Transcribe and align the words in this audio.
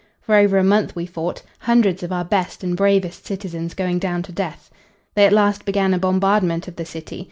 For 0.19 0.33
over 0.33 0.57
a 0.57 0.63
month 0.63 0.95
we 0.95 1.05
fought, 1.05 1.43
hundreds 1.59 2.01
of 2.01 2.11
our 2.11 2.25
best 2.25 2.63
and 2.63 2.75
bravest 2.75 3.27
citizens 3.27 3.75
going 3.75 3.99
down 3.99 4.23
to 4.23 4.31
death. 4.31 4.71
They 5.13 5.27
at 5.27 5.31
last 5.31 5.63
began 5.63 5.93
a 5.93 5.99
bombardment 5.99 6.67
of 6.67 6.75
the 6.75 6.85
city. 6.85 7.19